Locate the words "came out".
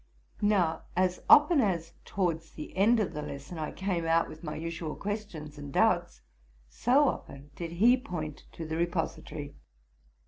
3.71-4.27